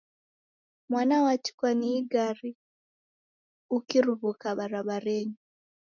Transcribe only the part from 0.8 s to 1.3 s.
Mwana